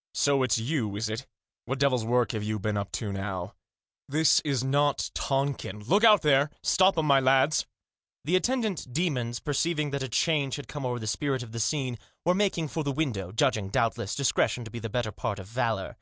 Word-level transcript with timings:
"So 0.24 0.42
it's 0.42 0.56
you, 0.56 0.96
is 0.96 1.10
it? 1.10 1.26
What 1.66 1.78
devil's 1.78 2.06
work 2.06 2.32
have 2.32 2.42
you 2.42 2.58
been 2.58 2.78
up 2.78 2.90
to 2.92 3.12
now? 3.12 3.52
This 4.08 4.40
is 4.40 4.64
not 4.64 5.10
Tongkin! 5.12 5.80
Look 5.86 6.02
out 6.02 6.22
there— 6.22 6.48
stop 6.62 6.96
'em, 6.96 7.04
my 7.04 7.20
lads!" 7.20 7.66
The 8.24 8.36
attendant 8.36 8.90
demons, 8.90 9.38
perceiving 9.38 9.90
that 9.90 10.02
a 10.02 10.08
change 10.08 10.56
had 10.56 10.66
come 10.66 10.86
o'er 10.86 10.98
the 10.98 11.06
spirit 11.06 11.42
of 11.42 11.52
the 11.52 11.60
scene, 11.60 11.98
were 12.24 12.32
making 12.34 12.68
for 12.68 12.84
the 12.84 12.90
window, 12.90 13.32
judging, 13.32 13.68
doubtless, 13.68 14.14
discretion 14.14 14.64
to 14.64 14.70
be 14.70 14.78
the 14.78 14.88
better 14.88 15.12
part 15.12 15.38
of 15.38 15.46
valour. 15.46 15.98